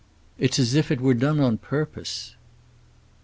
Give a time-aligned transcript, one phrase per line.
[0.39, 2.35] It's as if it were done on purpose."